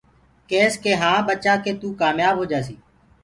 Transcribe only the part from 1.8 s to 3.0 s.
ڪآميآب هوجآسيٚ۔